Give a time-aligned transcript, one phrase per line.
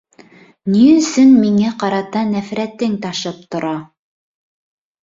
[0.75, 3.79] Ни өсөн миңә ҡарата нәфрәтең ташып тора?